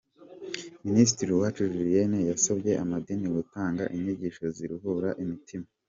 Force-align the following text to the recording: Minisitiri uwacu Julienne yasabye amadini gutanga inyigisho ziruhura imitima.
Minisitiri 0.85 1.29
uwacu 1.33 1.61
Julienne 1.73 2.19
yasabye 2.31 2.71
amadini 2.83 3.27
gutanga 3.37 3.83
inyigisho 3.95 4.43
ziruhura 4.55 5.09
imitima. 5.23 5.65